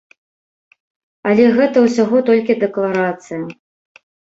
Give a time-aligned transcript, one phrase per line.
[1.33, 3.41] Але гэта ўсяго толькі дэкларацыя.